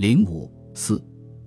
[0.00, 0.98] 零五四，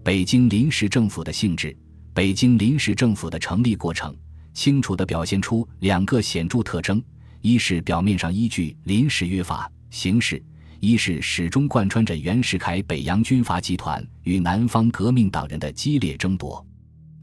[0.03, 1.75] 北京临时政府的性质。
[2.13, 4.15] 北京临时政府的成立过程，
[4.53, 7.03] 清楚地表现出两个显著特征：
[7.41, 10.37] 一是表面上依据临时约法行事；
[10.79, 16.63] 一是始终贯穿着袁世凯北洋军阀集团与南方革命党人的激烈争夺。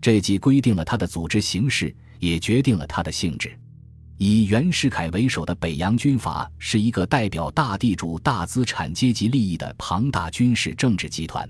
[0.01, 3.57] 这既规定了他的组织形式，也决定了他的性质。
[4.23, 11.49] 以袁世凯为首的北洋军阀是一个代表大地主、大资产阶级利益的庞大军事政治集团。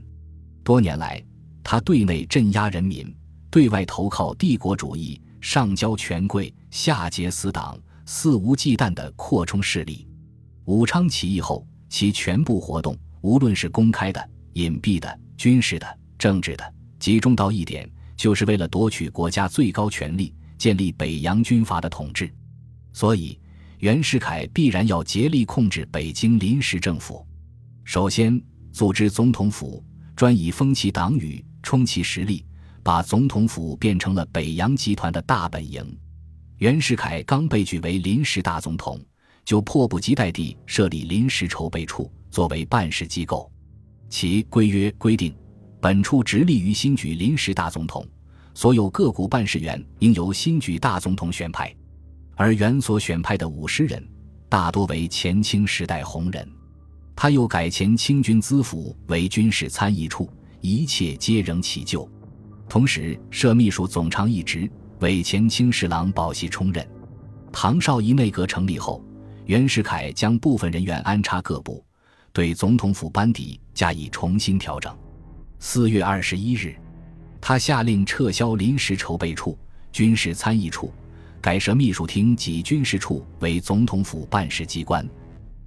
[0.62, 1.20] 多年来，
[1.64, 3.12] 他对内镇压人民。
[3.50, 10.06] 对外投靠帝国主义，上交权贵，下结死党，肆无忌惮地扩充势力。
[10.66, 22.32] 武昌起义后，其全部活动，无论是公开的、隐蔽的、军事的、政治的，集中到一点，就是为了夺取国家最高权力，建立北洋军阀的统治。
[22.92, 23.38] 所以，
[23.78, 27.26] 袁世凯必然要竭力控制北京临时政府。
[27.84, 28.40] 首先，
[28.72, 32.44] 组织总统府，专以封其党羽，充其实力。
[32.82, 35.84] 把总统府变成了北洋集团的大本营。
[36.56, 38.98] 袁世凯刚被举为临时大总统，
[39.44, 43.52] 就迫不及待地设立临时筹备处作为办事机构。
[44.08, 45.34] 其规约规定，
[45.78, 48.02] 本处直隶于新举临时大总统，
[48.54, 51.74] 所有各股办事员应由新举大总统选派。
[52.40, 54.02] 而原所选派的五十人，
[54.48, 56.50] 大多为前清时代红人。
[57.14, 60.26] 他又改前清军资府为军事参议处，
[60.62, 62.10] 一切皆仍其旧。
[62.66, 64.66] 同时设秘书总长一职，
[65.00, 66.88] 为前清侍郎保熙充任。
[67.52, 69.04] 唐绍仪内阁成立后，
[69.44, 71.84] 袁世凯将部分人员安插各部，
[72.32, 74.96] 对总统府班底加以重新调整。
[75.58, 76.74] 四月二十一日，
[77.38, 79.58] 他下令撤销临时筹备处、
[79.92, 80.90] 军事参议处，
[81.40, 85.08] 改设秘书厅及军事处为总统府办事机关。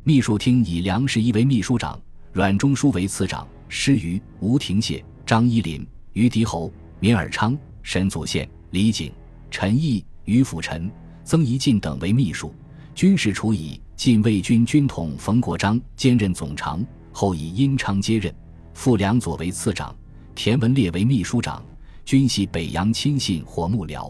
[0.03, 1.99] 秘书厅以梁士一为秘书长，
[2.31, 6.71] 阮中书为次长，施于吴廷燮、张一林、于迪侯。
[6.99, 9.11] 闵尔昌、沈祖宪、李景、
[9.51, 10.89] 陈毅、于辅臣、
[11.25, 12.53] 曾宜进等为秘书，
[12.95, 16.81] 军事处以禁卫军军统冯国璋兼任总长，
[17.11, 18.33] 后以殷昌接任，
[18.73, 19.93] 傅良佐为次长，
[20.33, 21.61] 田文烈为秘书长，
[22.05, 24.09] 均系北洋亲信或幕僚。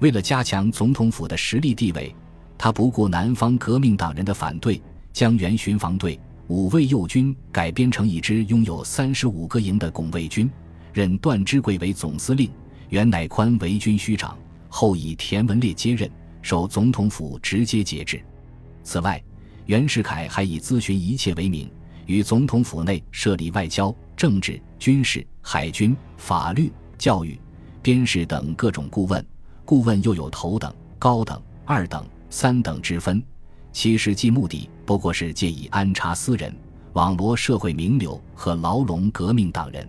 [0.00, 2.14] 为了加强总统府的实力地位，
[2.58, 4.80] 他不顾南方革命党人的反对，
[5.12, 6.18] 将原巡防队
[6.48, 10.50] 五卫右军改编成一支拥有三十五个营的拱卫军。
[10.92, 12.50] 任段芝贵为总司令，
[12.90, 14.36] 袁乃宽为军需长，
[14.68, 16.10] 后以田文烈接任，
[16.42, 18.22] 受总统府直接节制。
[18.82, 19.22] 此外，
[19.66, 21.70] 袁世凯还以咨询一切为名，
[22.06, 27.38] 与总统府内设立外交、政治、军事、海军、法律、教育、
[27.82, 29.22] 边事等各种顾问。
[29.66, 33.20] 顾问又有头等、高等、二等、三等之分，
[33.72, 36.54] 其实际目的不过是借以安插私人，
[36.92, 39.86] 网罗社会名流和牢笼革命党人。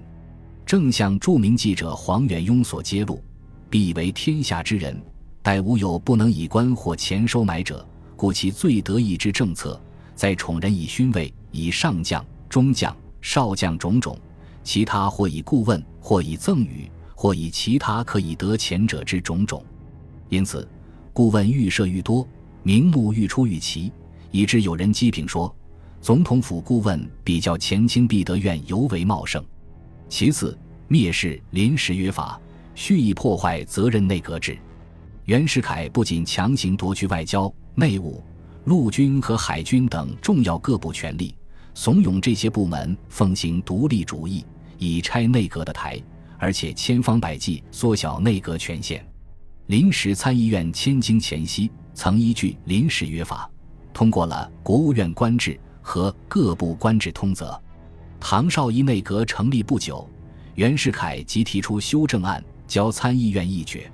[0.65, 3.21] 正像著名记者黄远庸所揭露，
[3.69, 4.99] 必为天下之人，
[5.43, 9.79] 待无有不能以官或钱收买者，故其最得意之政策，
[10.15, 14.17] 在宠人以勋位，以上将、中将、少将种种，
[14.63, 19.65] 其他或以顾问，或以赠与，或以其他可以得钱者之种种。
[20.29, 20.69] 因此，
[21.11, 22.25] 顾问愈设愈多，
[22.61, 23.91] 名目愈出愈奇，
[24.29, 25.53] 以致有人讥评说，
[25.99, 29.43] 总统府顾问比较前清必德院尤为茂盛。
[30.07, 30.55] 其次，
[30.87, 32.39] 蔑视临时约法，
[32.75, 34.55] 蓄意破坏责任内阁制。
[35.25, 38.23] 袁世凯不仅强行夺去外交、内务、
[38.65, 41.35] 陆军和海军等重要各部权力，
[41.73, 44.45] 怂恿这些部门奉行独立主义，
[44.77, 45.99] 以拆内阁的台，
[46.37, 49.05] 而且千方百计缩小内阁权限。
[49.67, 53.49] 临时参议院迁京前夕，曾依据临时约法，
[53.93, 57.59] 通过了国务院官制和各部官制通则。
[58.19, 60.09] 唐绍仪内阁成立不久，
[60.55, 63.91] 袁世凯即提出修正案交参议院议决。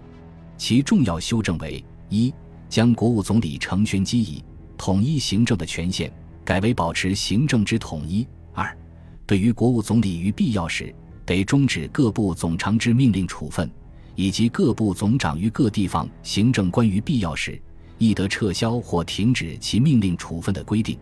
[0.58, 2.34] 其重要修正为：一、
[2.70, 4.44] 将国务总理承宣机以
[4.78, 6.14] 统一行政的权限
[6.46, 8.78] 改为保持行政之统一；二、
[9.26, 10.94] 对于国务总理于必要时
[11.26, 13.70] 得终止各部总长之命令处分，
[14.16, 17.62] 以及各部总长于各地方行政关于必要时
[17.98, 20.98] 亦得撤销或停止其命令处分的规定，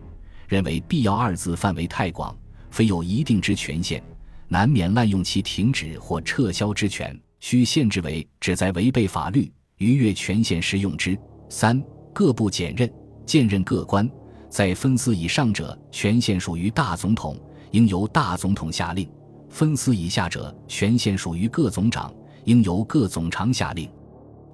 [0.48, 2.36] 认为“必要”二字范围太广。
[2.70, 4.02] 非有一定之权限，
[4.48, 11.18] 难免滥用其停止或撤销之权，需限制为只在违背法律、逾越权限时用之。
[11.50, 11.82] 三、
[12.14, 12.90] 各部检任、
[13.26, 14.10] 兼任各官，
[14.48, 17.38] 在分司以上者，权限属于大总统，
[17.72, 19.06] 应由大总统下令；
[19.52, 22.10] 分司以下者，权限属于各总长，
[22.44, 23.86] 应由各总长下令。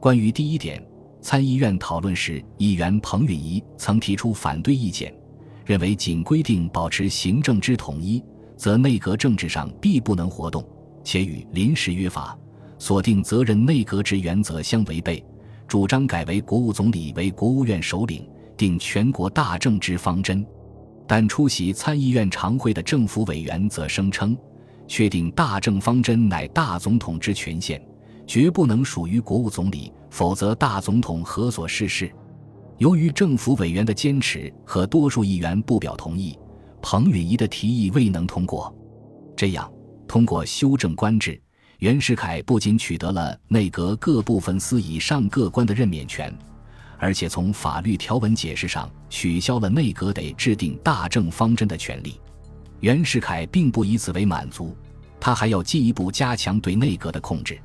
[0.00, 0.84] 关于第一点，
[1.22, 5.14] 参议院讨论时，议员彭允仪曾提出反对意见。
[5.64, 8.20] 认为仅规定保持行政之统一，
[8.56, 10.66] 则内阁政治上必不能活动，
[11.04, 12.36] 且与临时约法
[12.76, 15.24] 锁定责任内阁之原则相违背。
[15.68, 20.44] 主张改为国务总理为国务院首领，定全国大政之方针。
[21.06, 24.36] 但出席参议院常会的政府委员则声称，
[24.88, 27.80] 确定大政方针乃大总统之权限，
[28.26, 32.10] 绝不能属于国务总理，否则大总统何所事事？
[32.78, 36.36] 由于政府委员的坚持和多数议员不表同意。
[36.80, 38.72] 彭允仪的提议未能通过，
[39.36, 39.70] 这样
[40.06, 41.38] 通过修正官制，
[41.80, 46.32] 袁世凯不仅取得了内阁各部分司以上各官的任免权，
[46.96, 52.20] 而且从法律条文解释上取消了内阁得制定大政方针的权利。
[52.80, 54.76] 袁世凯并不以此为满足，
[55.18, 57.58] 他还要进一步加强对内阁的控制，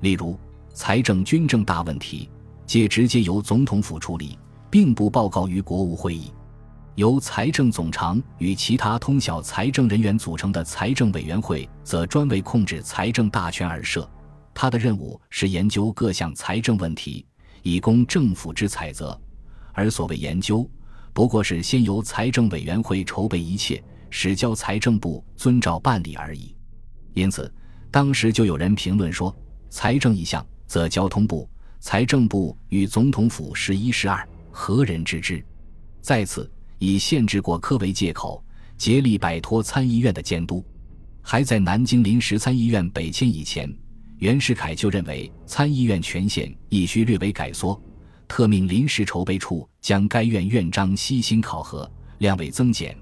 [0.00, 0.38] 例如
[0.72, 2.28] 财政、军政大问题，
[2.64, 4.38] 皆直接由总统府处理，
[4.70, 6.32] 并不报告于国务会议。
[6.94, 14.08] 由财政总长与其他通晓财政人员组成的财政委员会，则专为控制财政大权而设。
[14.54, 17.26] 他的任务是研究各项财政问题，
[17.62, 19.20] 以供政府之采择。
[19.74, 20.66] 而所谓研究，
[21.12, 23.84] 不过是先由财政委员会筹备一切，
[24.18, 26.56] 使交财政部遵照办理而已。
[27.12, 27.52] 因此，
[27.90, 29.36] 当时就有人评论说
[29.68, 31.46] ：“财政一项，则交通部、
[31.80, 35.44] 财政部与总统府是一是二，何人知之？”
[36.00, 36.50] 在此。
[36.78, 38.44] 以限制过科为借口，
[38.76, 40.62] 竭力摆脱参议院的监督。
[41.22, 43.70] 还在南京临时参议院北迁以前，
[44.18, 47.78] 袁世凯就认为参议院权限亦需略为改缩，
[48.28, 52.94] 特命临时筹备处将该院院章悉心考核，量为增减，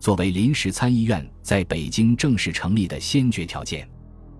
[0.00, 3.86] 作为临时参议院在北京正式成立的先决条件。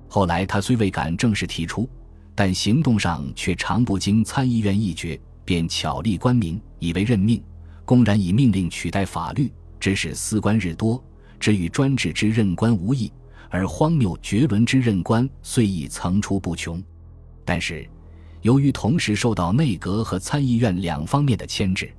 [0.08, 1.88] 后来他虽未敢正式提出，
[2.34, 7.40] 但行动上却常不经参议院议决，便巧立官名，以为任命。
[7.84, 11.02] 公然以命令取代法律，致使司官日多，
[11.38, 13.12] 只与专制之任官无异；
[13.50, 16.82] 而荒谬绝伦之任官虽已层出不穷。
[17.44, 17.86] 但是，
[18.40, 21.92] 由于同时受到内阁和参议院两方面的牵制，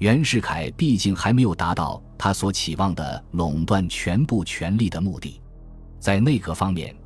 [0.00, 5.38] 袁世凯毕竟还没有达到他所期望的垄断全部权力的目的。
[5.98, 6.96] 在内阁方面，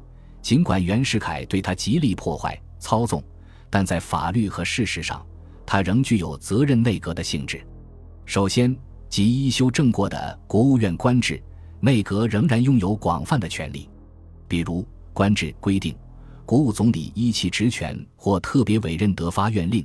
[0.41, 3.21] 尽管袁世凯对他极力破坏、操纵，
[3.69, 5.27] 但在法律和事实上，
[5.67, 7.67] 他仍具有责任内阁的性质。
[8.27, 8.75] 首先，
[9.09, 11.43] 即一修正过的国务院官制，
[11.81, 13.91] 内阁仍然拥有广泛的权利。
[14.47, 15.97] 比如，官制规定，
[16.47, 19.85] 国务总理依其职权或特别委任得发院令，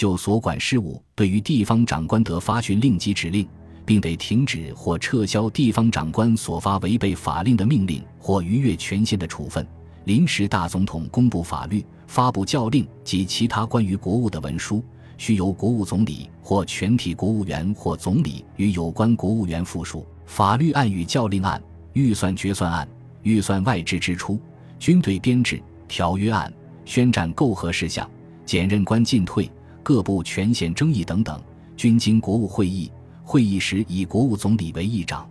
[0.00, 3.46] 就所管事务对于地方长官得发训令及指令，
[3.84, 9.66] 并得停止或撤销地方长官所发违背法令的命令或逾越权限的处分。
[10.04, 14.82] 临时大总统公布法律、发布教令及其他关于国务的文书。
[15.18, 21.62] 需由国务总理或全体国务员或总理与有关国务员复述法律案与教令案、
[21.92, 22.88] 预算决算案、
[23.22, 24.40] 预算外支支出、
[24.78, 26.50] 军队编制、条约案、
[26.86, 28.10] 宣战媾和事项、
[28.46, 29.50] 检任官进退、
[29.92, 31.42] 各部权限争议等等，
[31.76, 32.92] 均经国务会议。
[33.24, 35.28] 会议时以国务总理为议长。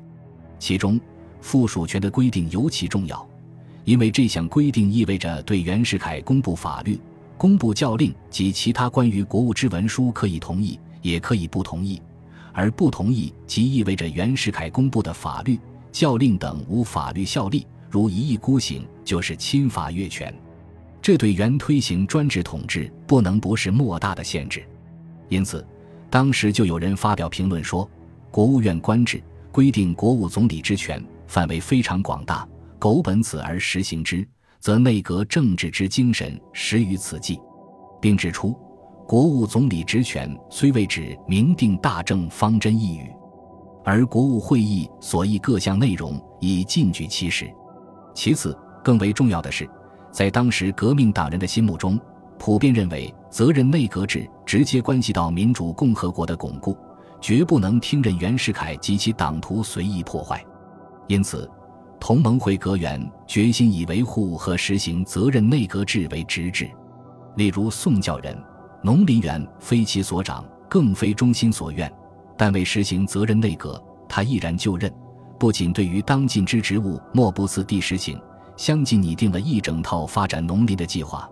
[0.60, 1.00] 其中
[1.40, 3.26] 附属权的规定尤其重要，
[3.86, 7.00] 因为这项规定意味着对袁世凯公布法律。
[7.38, 12.02] 公布教令及其他关于国务之文书，可以同意，也可以不同意。
[12.52, 15.58] 而不同意，即意味着袁世凯公布的法律、
[15.90, 20.38] 教令等无法律效力，如一意孤行，就是侵法越权。
[21.02, 24.64] 这对原推行专制统治不能不是莫大的限制。
[25.28, 25.66] 因此，
[26.10, 27.90] 当时就有人发表评论说
[28.32, 34.28] ：“国务院官制规定国务总理之权范围非常广大，苟本此而实行之。”
[34.62, 37.40] 则内阁政治之精神始于此际，
[38.02, 38.54] 并指出，
[39.08, 43.10] 国务总理职权虽未指明定大政方针一语，
[43.86, 47.50] 而国务会议所议各项内容已尽举其实。
[48.14, 48.54] 其次，
[48.84, 49.66] 更为重要的是，
[50.12, 52.00] 在当时革命党人的心目中，
[52.38, 56.78] 普遍认为责任内阁制直接关系到民主共和国的巩固，
[57.22, 60.44] 绝不能听任袁世凯及其党徒随意破坏。
[61.08, 61.50] 因此。
[62.02, 66.66] 同盟会阁员决心以维护和实行责任内阁制为直制，
[67.36, 68.34] 例如宋教仁、
[68.82, 71.92] 农林员非其所长，更非中心所愿，
[72.38, 74.90] 但为实行责任内阁，他毅然就任。
[75.38, 78.18] 不仅对于当尽之职务莫不似地实行，
[78.60, 81.30] 相继拟定了一整套发展农林的计划，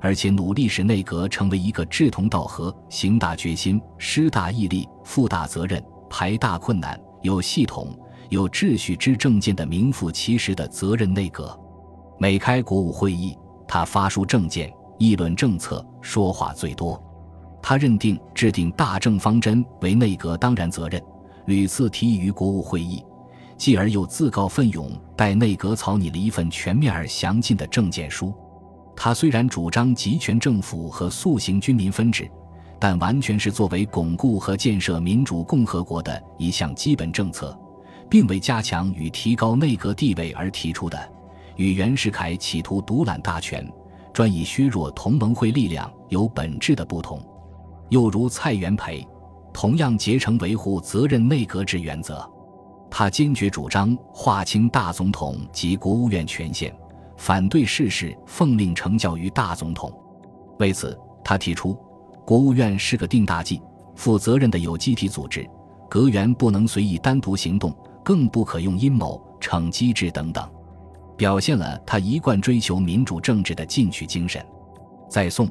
[0.00, 7.94] 而且努力使内阁成为一个志同道合、行大决心、施大毅力、负大责任、排大困难、有系统。
[8.30, 11.54] 有秩序之政见的名副其实的责任内阁，
[12.18, 13.36] 每开国务会议，
[13.68, 16.98] 他发书政见、议论政策，说话最多。
[17.60, 21.02] 他认定制定大政方针为内阁当然责任，
[21.44, 23.04] 屡次提议于国务会议，
[23.60, 28.32] 继而又自告奋勇代内阁草拟了一份全面而详尽的政见书。
[28.96, 32.26] 他虽然主张集权政府和塑行军民分治，
[32.78, 37.54] 但完全是作为巩固和建设民主共和国的一项基本政策，
[38.08, 40.98] 并为加强与提高内阁地位而提出的。
[41.56, 43.70] 与袁世凯企图独揽大权、
[44.10, 47.22] 专以削弱同盟会力量有本质的不同。
[47.90, 49.06] 又如蔡元培，
[49.52, 52.26] 同样竭诚维护责任内阁制原则。
[52.90, 56.74] 他坚决主张划清大总统及国务院权限，
[57.16, 59.92] 反对事事奉令成教于大总统。
[60.58, 61.78] 为此，他提出，
[62.26, 63.62] 国务院是个定大计、
[63.94, 65.48] 负责任的有机体组织，
[65.88, 70.46] 阁员不能随意单独行动，更不可用阴谋、逞机智等等，
[71.16, 74.44] 表现了他一贯追求民主政治的进取精神。
[75.08, 75.48] 在宋、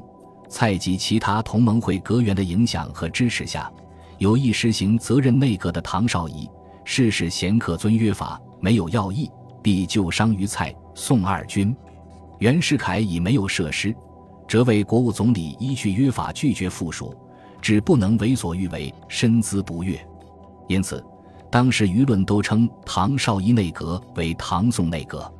[0.48, 3.72] 蔡及其他同盟会阁员的影响和支持下，
[4.18, 6.48] 有意实行责任内阁的唐绍仪。
[6.92, 9.30] 事事贤可遵约法，没有要义，
[9.62, 11.72] 必就伤于蔡宋二军。
[12.40, 13.94] 袁世凯已没有设施，
[14.48, 17.14] 则为国务总理依据约法拒绝附属，
[17.62, 20.04] 只不能为所欲为，身姿不悦。
[20.66, 21.00] 因此，
[21.48, 25.32] 当时舆论都称唐绍仪内阁为唐宋内阁。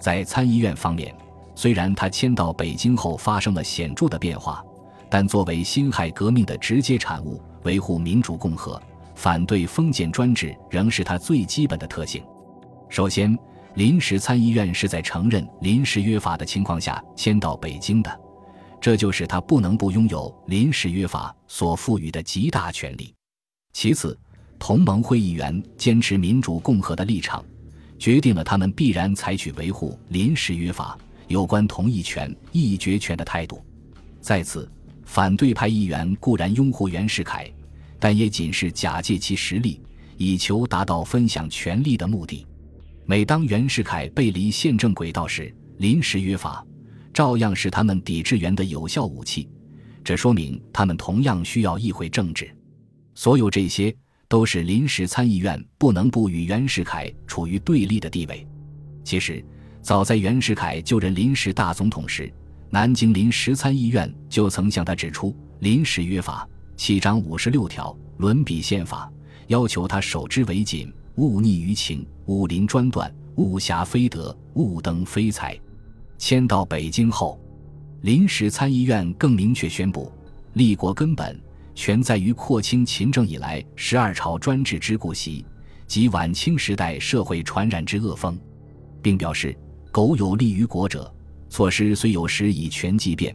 [0.00, 1.14] 在参议院方面，
[1.54, 4.64] 虽然他迁到北京后发生了显著的变化，
[5.08, 8.82] 但作为辛亥革命的直接产物，维护民主共和。
[9.18, 12.22] 反对封建专制仍是他最基本的特性。
[12.88, 13.36] 首先，
[13.74, 18.20] 临时参议院是在承认临时约法的情况下迁到北京的，
[18.80, 23.12] 这就使他不能不拥有临时约法所赋予的极大权力。
[23.72, 24.16] 其次，
[24.56, 27.44] 同盟会议员坚持民主共和的立场，
[27.98, 30.96] 决定了他们必然采取维护临时约法
[31.26, 33.60] 有关同意权、议决权的态度。
[34.20, 34.70] 在此，
[35.04, 37.52] 反对派议员固然拥护袁世凯。
[37.98, 39.80] 但也仅是假借其实力，
[40.16, 42.46] 以求达到分享权力的目的。
[43.06, 46.64] 每当袁世凯背离宪政轨道时，临时约法
[47.12, 49.48] 照样是他们抵制袁的有效武器。
[50.04, 52.50] 这说明他们同样需要议会政治。
[53.14, 53.94] 所有这些
[54.28, 58.46] 都是临时参议院不能不与袁世凯处于对立的地位。
[59.02, 59.44] 其实，
[59.82, 62.32] 早在袁世凯就任临时大总统时，
[62.70, 66.46] 南京临时参议院就曾向他指出临时约法。
[66.78, 69.12] 七章五十六条，伦比宪法
[69.48, 75.58] 要求他守之为谨，勿逆于情，勿临专断，勿挟非德，勿登非才。
[76.18, 77.36] 迁到北京后，
[78.02, 80.10] 临时参议院更明确宣布，
[80.52, 81.36] 立国根本
[81.74, 85.44] 全在于廓清勤政以来十二朝专制之故习
[85.88, 88.38] 及晚清时代社会传染之恶风，
[89.02, 89.54] 并表示：
[89.90, 91.12] 苟有利于国者，
[91.50, 93.34] 措施虽有时以权即变，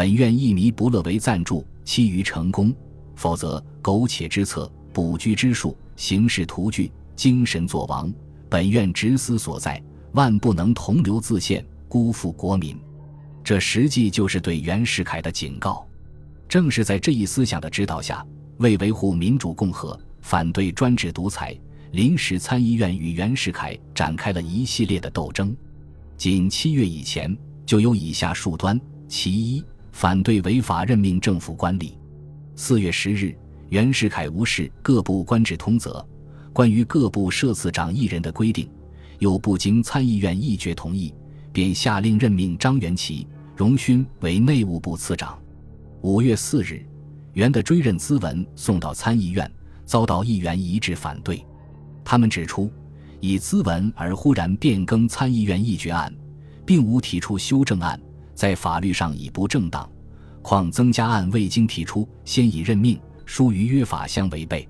[0.00, 1.62] 本院亦弥不乐为赞助。
[1.84, 2.74] 期于成功，
[3.16, 8.10] 否则苟且之策、卜居之术、行事图具、精神作王，
[8.48, 9.78] 本院直思所在，
[10.12, 12.78] 万不能同流自献，辜负国民。
[13.44, 15.86] 这实际就是对袁世凯的警告。
[16.48, 18.26] 正是在这一思想的指导下，
[18.56, 21.54] 为维护民主共和、反对专制独裁，
[21.92, 25.54] 临时参议院与袁世凯展开了一系列的斗争。
[26.16, 29.62] 仅七月以前，就有以下数端：其一。
[29.92, 31.92] 反对违法任命政府官吏。
[32.54, 33.36] 四月十日，
[33.68, 36.06] 袁世凯无视各部官制通则
[36.52, 38.68] 关于各部设次长一人的规定，
[39.18, 41.14] 又不经参议院议决同意，
[41.52, 45.38] 便下令任命张元奇、荣勋为内务部次长。
[46.02, 46.84] 五月四日，
[47.34, 49.50] 袁的追认咨文送到参议院，
[49.84, 51.44] 遭到议员一致反对。
[52.04, 52.70] 他们指出，
[53.20, 56.12] 以咨文而忽然变更参议院议决案，
[56.66, 58.00] 并无提出修正案。
[58.40, 59.86] 在法律上已不正当，
[60.40, 64.66] 况增加案未经提出，先以任命，疏于约法相违背。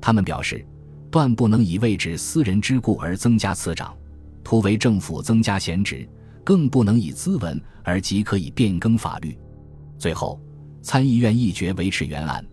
[0.00, 0.66] 他们表示，
[1.12, 3.96] 断不能以位置私人之故而增加次长，
[4.42, 6.04] 图为政府增加闲职；
[6.42, 9.38] 更不能以资文而即可以变更法律。
[9.96, 10.40] 最后，
[10.82, 12.44] 参议院议决维持原案，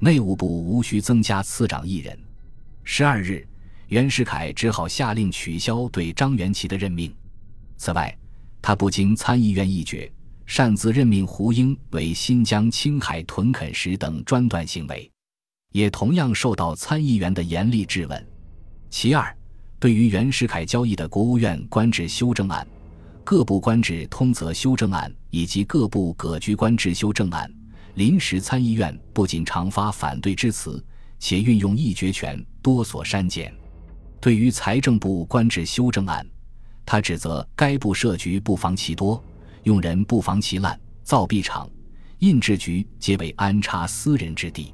[0.00, 2.18] 内务部无需增加次长一人。
[2.82, 3.46] 十二日，
[3.86, 7.14] 袁世凯只好下令取消对张元奇的任命。
[7.76, 8.12] 此外，
[8.68, 10.12] 他不经参议院议决，
[10.44, 15.10] 擅自任命胡英为新疆、青海屯垦时等专断行为，
[15.72, 18.28] 也同样受到参议员的严厉质问。
[18.90, 19.34] 其二，
[19.80, 22.68] 对于袁世凯交易的国务院官制修正案、
[23.24, 27.50] 各部官制通则修正案以及各部葛局官制修正案，
[27.94, 30.84] 临时参议院不仅常发反对之词，
[31.18, 33.50] 且运用议决权多所删减。
[34.20, 36.26] 对于财政部官制修正案，
[36.90, 39.22] 他指责该部设局不妨其多，
[39.64, 41.68] 用人不妨其滥，造币厂、
[42.20, 44.72] 印制局皆为安插私人之地。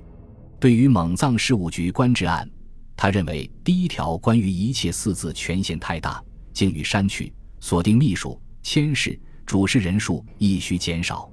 [0.60, 2.48] 对于蒙藏事务局官制案，
[2.94, 11.28] 他认为第一条关于一切四字权限太大，竟予删去，锁定秘书、监事、主事人数亦需减少。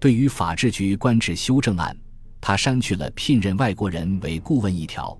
[0.00, 1.94] 对于法制局官制修正案，
[2.40, 5.14] 他删去了聘任外国人为顾问一条，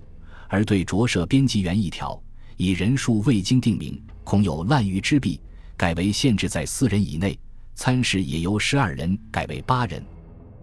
[0.49, 2.18] 而对着设编辑员一条，
[2.56, 5.40] 以人数未经定名，恐有滥竽之弊，
[5.76, 7.38] 改为限制在四人以内。
[7.76, 10.00] 参事也由十二人改为八人。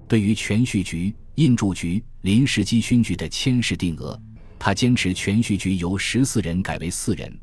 [0.08, 4.18] 对于全序局、印铸局、临时机勋局的签事定额，
[4.58, 7.38] 他坚持全序局由十四人改为四人，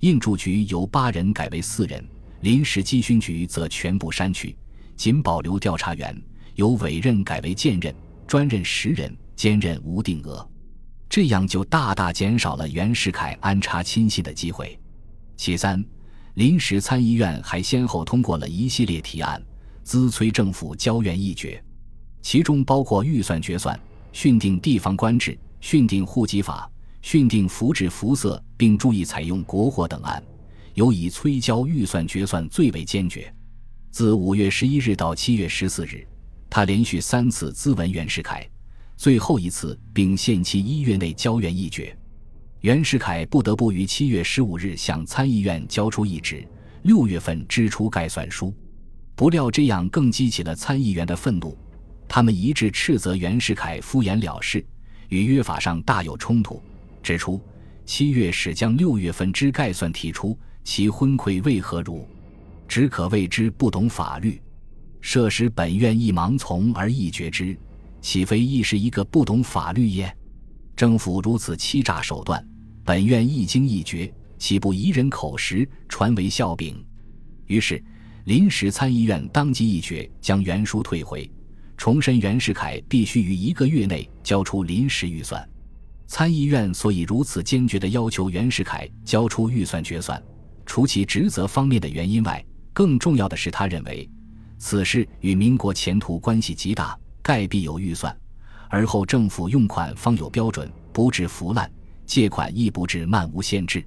[0.00, 2.04] 印铸局由八人改为四人，
[2.40, 4.54] 临时机勋局则全部删去，
[4.94, 6.14] 仅保留调查员
[6.54, 7.94] 由委任改为荐任，
[8.26, 10.46] 专任十人，兼任无定额。
[11.08, 14.78] 这样就大大减少了袁世凯安插亲信的机会。
[15.36, 15.84] 其三，
[16.34, 19.40] 临时参议院还先后通过了一系列提案，
[19.82, 21.62] 资催政府交院议决。
[22.22, 23.78] 其中包括预算决算、
[24.12, 26.70] 训定地方官制、训定户籍法、
[27.02, 30.22] 训定福制服色，并注意采用国货等案，
[30.72, 33.32] 尤以催交预算决算最为坚决。
[33.90, 36.06] 自五月十一日到七月十四日，
[36.48, 38.48] 他连续三次咨文袁世凯，
[38.96, 41.96] 最后一次并限期一月内交院议决。
[42.60, 46.46] 袁世凯不得不于七月十五日向参议院交出一纸，
[46.82, 48.54] 六月份支出概算书。
[49.14, 51.56] 不料这样更激起了参议员的愤怒。
[52.08, 54.64] 他们一致斥责袁世凯敷衍了事，
[55.08, 56.62] 与约法上大有冲突，
[57.02, 57.40] 指出
[57.84, 62.06] 七月始将六月份之概算提出，其昏聩为何如？
[62.66, 64.40] 只可谓之不懂法律。
[65.00, 67.54] 设使本院亦盲从而议决之，
[68.04, 70.14] 岂非亦是一个不懂法律耶？
[70.76, 72.46] 政府如此欺诈手段，
[72.84, 76.84] 本院一经议决，岂不夷人口实，传为笑柄？
[77.46, 77.82] 于是
[78.26, 81.28] 临时参议院当即议决，将原书退回。
[81.78, 85.42] 重申袁世凯必须于一个月内交出临时预算。
[86.06, 90.22] 参议院所以如此坚决地要求袁世凯交出预算决算，
[90.66, 92.44] 除其职责方面的原因外，
[92.74, 94.06] 更重要的是，他认为
[94.58, 98.14] 此事与民国前途关系极大，盖必有预算，
[98.68, 101.66] 而后政府用款方有标准，不致腐烂；
[102.04, 103.82] 借款亦不致漫无限制。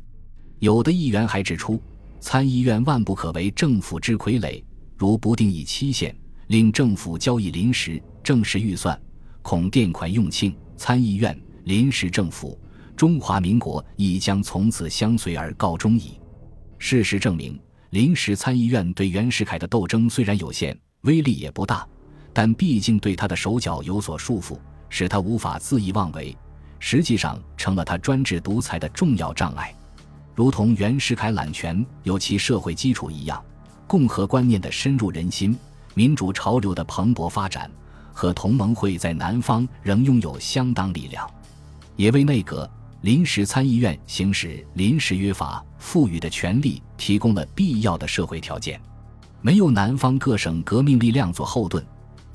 [0.57, 1.79] 有的议员还指出，
[2.19, 4.63] 参议院万不可为政府之傀儡，
[4.97, 6.13] 如不定以期限。
[6.47, 8.99] 令政府交易临时正式预算，
[9.43, 12.59] 恐垫款用罄，参议院、临时政府、
[12.95, 16.19] 中华民国亦将从此相随而告终矣。
[16.79, 17.59] 事实证明，
[17.91, 21.87] 临时参议院对袁世凯的斗争虽然有限，威力也不大，
[22.37, 26.37] 但毕竟对他的手脚有所束缚，使他无法恣意妄为，
[26.77, 29.73] 实际上成了他专制独裁的重要障碍。
[30.35, 33.43] 如同袁世凯揽权有其社会基础一样，
[33.87, 35.57] 共和观念的深入人心。
[35.95, 37.71] 民主潮流的蓬勃发展
[38.13, 41.27] 和同盟会在南方仍拥有相当力量，
[41.95, 42.69] 也为内阁、
[43.01, 48.79] 临时参议院行使临时约法赋予的权利提供了必要的社会条件。
[49.41, 51.83] 没有南方各省革命力量做后盾，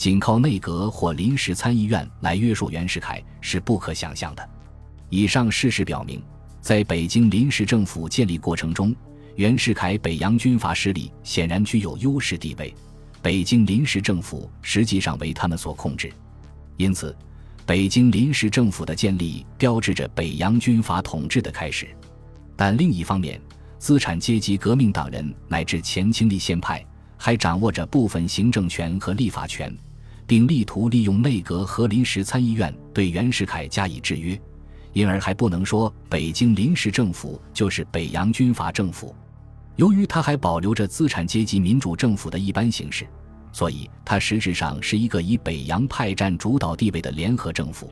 [0.02, 4.50] 仅靠内阁或临时参议院来约束袁世凯是不可想象的。
[5.10, 6.20] 以上事实表明，
[6.60, 8.92] 在北京临时政府建立过程中，
[9.36, 12.74] 袁世凯北洋军阀势力显然具有优势地位。
[13.22, 16.12] 北京临时政府实际上为他们所控制，
[16.78, 17.16] 因此，
[17.64, 21.86] 北京临时政府的建立标志着北洋军阀统治的开始。
[22.56, 23.40] 但另一方面，
[23.78, 26.84] 资产阶级革命党人乃至前清立宪派
[27.16, 29.72] 还掌握着部分行政权和立法权，
[30.26, 34.40] 并力图利用内阁和临时参议院对袁世凯加以制约，
[34.92, 39.14] 因而还不能说北京临时政府就是北洋军阀政府。
[39.76, 43.06] 由于它还保留着资产阶级民主政府的一般形式，
[43.52, 47.90] 所以它实质上是一个以北洋派占主导地位的联合政府。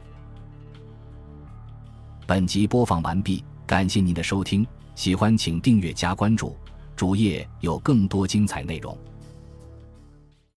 [2.26, 6.56] 本集播放完毕，感谢您的收听，喜欢请订阅加关注，
[6.94, 8.96] 主页有更多精彩内容。